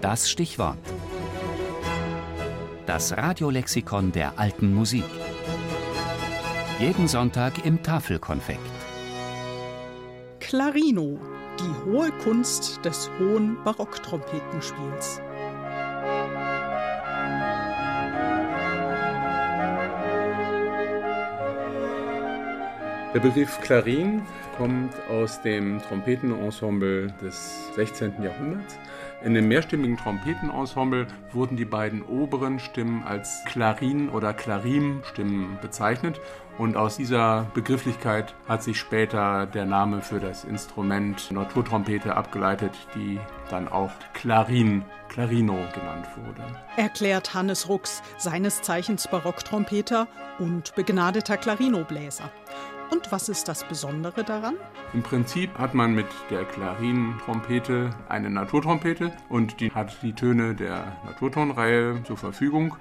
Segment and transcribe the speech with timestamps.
[0.00, 0.78] Das Stichwort.
[2.86, 5.04] Das Radiolexikon der alten Musik.
[6.78, 8.60] Jeden Sonntag im Tafelkonfekt.
[10.38, 11.20] Clarino,
[11.58, 15.20] die hohe Kunst des hohen Barocktrompetenspiels.
[23.12, 24.22] Der Begriff Klarin
[24.56, 28.22] kommt aus dem Trompetenensemble des 16.
[28.22, 28.78] Jahrhunderts.
[29.24, 36.20] In dem mehrstimmigen Trompetenensemble wurden die beiden oberen Stimmen als Klarin- oder Klarim-Stimmen bezeichnet.
[36.56, 43.18] Und aus dieser Begrifflichkeit hat sich später der Name für das Instrument Naturtrompete abgeleitet, die
[43.50, 46.42] dann auch Klarin, Clarino genannt wurde.
[46.76, 50.06] Erklärt Hannes Rux, seines Zeichens Barocktrompeter
[50.38, 52.30] und begnadeter Clarinobläser.
[52.90, 54.56] Und was ist das Besondere daran?
[54.92, 60.96] Im Prinzip hat man mit der Klarintrompete eine Naturtrompete und die hat die Töne der
[61.04, 62.76] Naturtonreihe zur Verfügung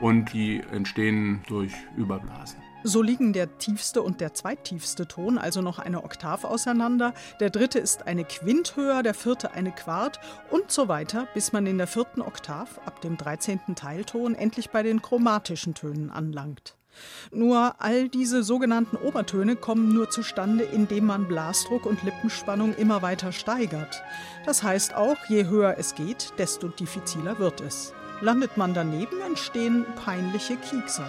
[0.00, 2.62] und die entstehen durch Überblasen.
[2.84, 7.80] So liegen der tiefste und der zweittiefste Ton also noch eine Oktav auseinander, der dritte
[7.80, 11.88] ist eine Quint höher, der vierte eine Quart und so weiter, bis man in der
[11.88, 16.77] vierten Oktav ab dem dreizehnten Teilton endlich bei den chromatischen Tönen anlangt.
[17.30, 23.32] Nur all diese sogenannten Obertöne kommen nur zustande, indem man Blasdruck und Lippenspannung immer weiter
[23.32, 24.02] steigert.
[24.46, 27.92] Das heißt auch, je höher es geht, desto diffiziler wird es.
[28.20, 31.06] Landet man daneben, entstehen peinliche Kiekser.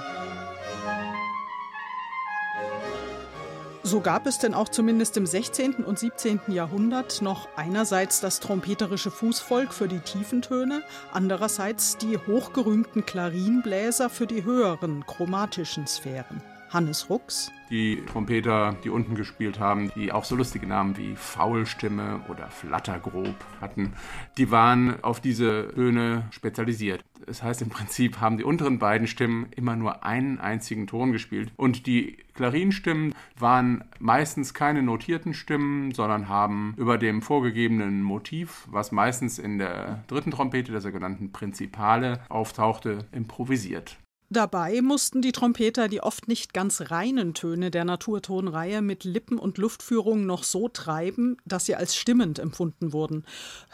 [3.89, 5.83] So gab es denn auch zumindest im 16.
[5.83, 6.41] und 17.
[6.49, 14.27] Jahrhundert noch einerseits das trompeterische Fußvolk für die tiefen Töne, andererseits die hochgerühmten Klarinbläser für
[14.27, 16.39] die höheren chromatischen Sphären.
[16.69, 17.51] Hannes Rux.
[17.69, 23.35] Die Trompeter, die unten gespielt haben, die auch so lustige Namen wie Faulstimme oder Flattergrob
[23.61, 23.93] hatten,
[24.37, 27.03] die waren auf diese Töne spezialisiert.
[27.25, 31.51] Das heißt, im Prinzip haben die unteren beiden Stimmen immer nur einen einzigen Ton gespielt.
[31.57, 38.91] Und die Klarinstimmen waren meistens keine notierten Stimmen, sondern haben über dem vorgegebenen Motiv, was
[38.91, 43.97] meistens in der dritten Trompete, der sogenannten Prinzipale, auftauchte, improvisiert.
[44.31, 49.57] Dabei mussten die Trompeter die oft nicht ganz reinen Töne der Naturtonreihe mit Lippen- und
[49.57, 53.25] Luftführung noch so treiben, dass sie als stimmend empfunden wurden.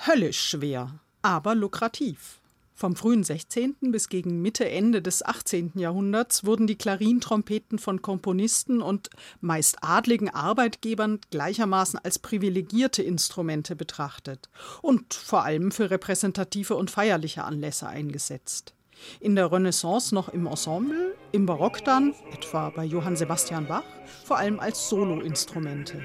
[0.07, 2.39] Höllisch schwer, aber lukrativ.
[2.77, 3.75] Vom frühen 16.
[3.91, 5.73] bis gegen Mitte, Ende des 18.
[5.75, 9.09] Jahrhunderts wurden die Klarintrompeten von Komponisten und
[9.41, 14.49] meist adligen Arbeitgebern gleichermaßen als privilegierte Instrumente betrachtet
[14.81, 18.74] und vor allem für repräsentative und feierliche Anlässe eingesetzt.
[19.19, 23.83] In der Renaissance noch im Ensemble, im Barock dann, etwa bei Johann Sebastian Bach,
[24.23, 26.01] vor allem als Soloinstrumente.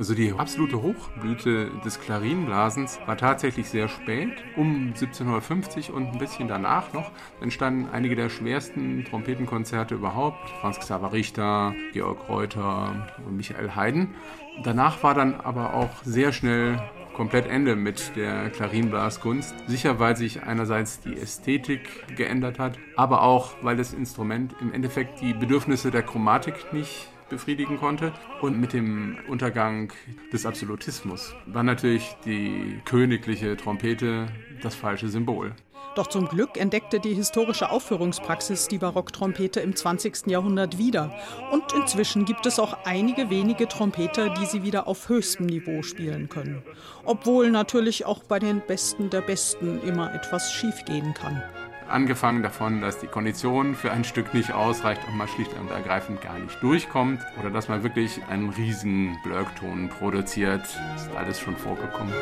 [0.00, 6.48] Also die absolute Hochblüte des Klarinblasens war tatsächlich sehr spät, um 1750 und ein bisschen
[6.48, 7.10] danach noch
[7.42, 10.48] entstanden einige der schwersten Trompetenkonzerte überhaupt.
[10.62, 14.14] Franz Xaver Richter, Georg Reuter und Michael Haydn.
[14.64, 16.80] Danach war dann aber auch sehr schnell
[17.20, 19.54] komplett Ende mit der Klarinblaskunst.
[19.66, 25.20] Sicher, weil sich einerseits die Ästhetik geändert hat, aber auch, weil das Instrument im Endeffekt
[25.20, 28.14] die Bedürfnisse der Chromatik nicht befriedigen konnte.
[28.40, 29.92] Und mit dem Untergang
[30.32, 34.28] des Absolutismus war natürlich die königliche Trompete
[34.62, 35.52] das falsche Symbol.
[36.00, 40.28] Doch zum Glück entdeckte die historische Aufführungspraxis die Barocktrompete im 20.
[40.28, 41.14] Jahrhundert wieder.
[41.52, 46.30] Und inzwischen gibt es auch einige wenige Trompeter, die sie wieder auf höchstem Niveau spielen
[46.30, 46.62] können.
[47.04, 51.42] Obwohl natürlich auch bei den Besten der Besten immer etwas schiefgehen kann.
[51.86, 56.22] Angefangen davon, dass die Kondition für ein Stück nicht ausreicht und man schlicht und ergreifend
[56.22, 60.62] gar nicht durchkommt oder dass man wirklich einen riesigen Blöckton produziert.
[60.96, 62.14] Ist alles schon vorgekommen.